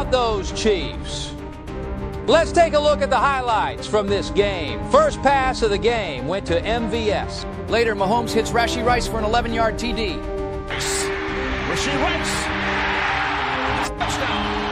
[0.00, 1.34] about those Chiefs?
[2.26, 4.82] Let's take a look at the highlights from this game.
[4.90, 7.44] First pass of the game went to MVS.
[7.68, 10.16] Later, Mahomes hits Rashee Rice for an 11 yard TD.
[11.68, 12.44] Rashee Rice.
[13.98, 14.64] Touchdown.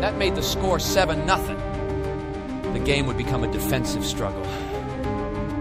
[0.00, 2.72] That made the score 7 0.
[2.72, 4.46] The game would become a defensive struggle.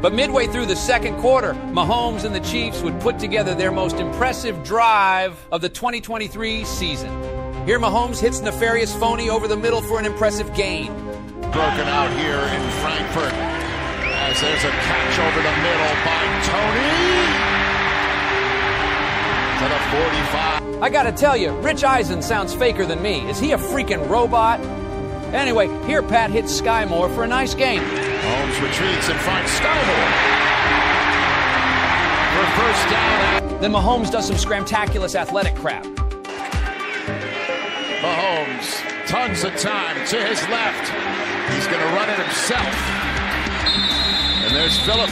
[0.05, 3.95] But midway through the second quarter, Mahomes and the Chiefs would put together their most
[3.95, 7.09] impressive drive of the 2023 season.
[7.65, 10.93] Here, Mahomes hits nefarious phony over the middle for an impressive gain.
[11.41, 17.15] Broken out here in Frankfurt as there's a catch over the middle by Toney.
[19.57, 19.79] to the
[20.69, 20.83] 45.
[20.83, 23.27] I gotta tell you, Rich Eisen sounds faker than me.
[23.27, 24.59] Is he a freaking robot?
[25.35, 27.83] Anyway, here Pat hits Skyy Moore for a nice game.
[27.83, 30.11] Holmes retreats and finds Skyy Moore.
[32.31, 33.59] For first down.
[33.59, 35.83] Then Mahomes does some scramtaculous athletic crap.
[37.99, 40.87] Mahomes, tons of time to his left.
[41.53, 42.73] He's going to run it himself.
[44.47, 45.09] And there's Philip.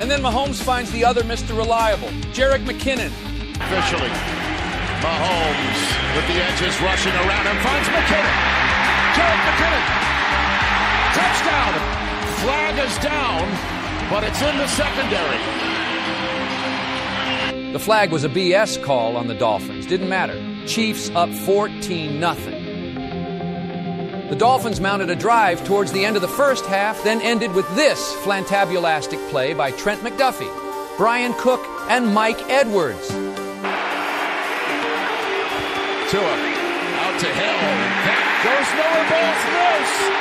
[0.00, 1.56] And then Mahomes finds the other Mr.
[1.56, 3.12] Reliable, Jerick McKinnon.
[3.54, 4.10] Officially,
[4.98, 8.59] Mahomes with the edges rushing around him finds McKinnon.
[12.40, 13.50] Flag is down,
[14.08, 15.36] but it's in the secondary.
[17.72, 19.84] The flag was a BS call on the Dolphins.
[19.84, 20.34] Didn't matter.
[20.66, 22.64] Chiefs up 14 nothing.
[24.30, 27.68] The Dolphins mounted a drive towards the end of the first half, then ended with
[27.76, 33.06] this flantabulastic play by Trent McDuffie, Bryan Cook, and Mike Edwards.
[33.08, 33.20] Tua
[37.00, 37.60] out to Hill.
[38.08, 39.08] That goes nowhere.
[39.10, 40.19] Ball's loose.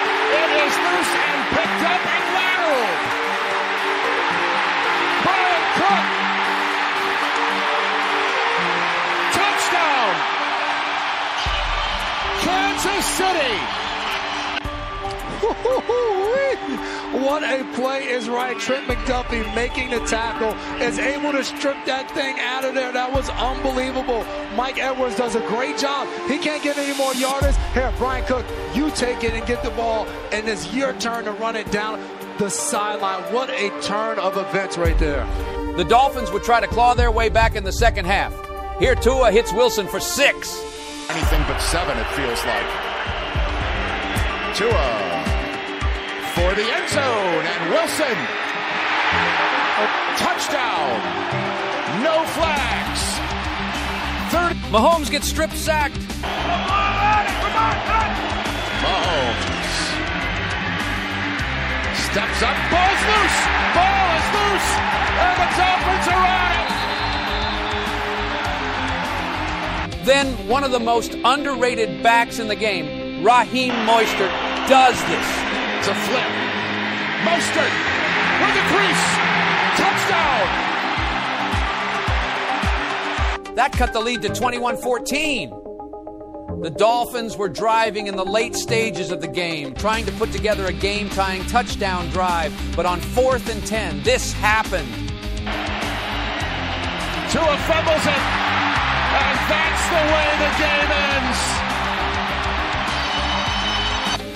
[13.01, 13.55] City.
[17.11, 18.57] What a play is right.
[18.59, 22.91] Trent McDuffie making the tackle is able to strip that thing out of there.
[22.91, 24.25] That was unbelievable.
[24.55, 26.07] Mike Edwards does a great job.
[26.29, 27.55] He can't get any more yardage.
[27.73, 31.31] Here, Bryan Cook, you take it and get the ball, and it's your turn to
[31.31, 31.99] run it down
[32.37, 33.23] the sideline.
[33.33, 35.25] What a turn of events right there.
[35.77, 38.33] The Dolphins would try to claw their way back in the second half.
[38.79, 40.57] Here, Tua hits Wilson for six.
[41.09, 42.88] Anything but seven, it feels like.
[44.59, 44.91] Tua
[46.35, 48.17] for the end zone, and Wilson.
[49.79, 49.87] A
[50.17, 50.99] touchdown.
[52.03, 53.01] No flags.
[54.33, 54.57] Third.
[54.69, 55.95] Mahomes gets strip sacked.
[58.83, 59.47] Mahomes
[62.11, 62.57] steps up.
[62.69, 63.39] Ball's loose.
[63.75, 64.69] Ball is loose,
[65.23, 66.39] and the Dolphins are.
[70.03, 75.27] Then one of the most underrated backs in the game, Raheem Mostert, does this.
[75.79, 76.29] It's a flip.
[77.25, 77.73] Mostert
[78.39, 79.05] with the crease.
[79.81, 80.45] Touchdown.
[83.55, 85.49] That cut the lead to 21 14.
[86.61, 90.67] The Dolphins were driving in the late stages of the game, trying to put together
[90.67, 92.53] a game tying touchdown drive.
[92.75, 94.87] But on fourth and 10, this happened.
[97.31, 98.23] Tua fumbles it.
[99.17, 101.68] And that's the way the game ends.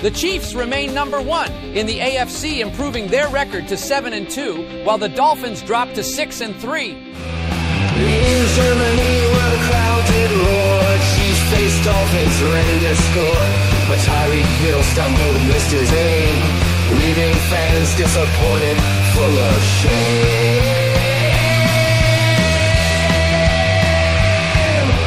[0.04, 4.84] The Chiefs remain number one in the AFC, improving their record to seven and two,
[4.84, 6.90] while the Dolphins drop to six and three.
[6.92, 13.48] In Germany, where the crowd did roar, Chiefs faced Dolphins ready to score.
[13.88, 16.36] But Tyreek Hill stumbled and missed his aim,
[17.00, 18.76] leaving fans disappointed,
[19.16, 20.92] full of shame.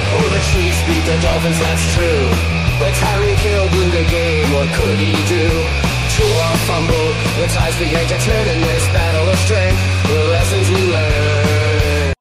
[0.09, 2.56] Oh, the Chiefs beat the Dolphins, that's true.
[2.79, 5.49] But Harry Hill blew the game, what could he do?
[6.13, 7.09] True our fumble,
[7.41, 11.56] the ties began to turn in this battle of strength, the lessons we learned.